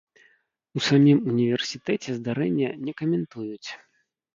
У 0.79 0.83
самім 0.87 1.21
універсітэце 1.33 2.19
здарэнне 2.19 2.77
не 2.87 2.93
каментуюць. 3.05 3.69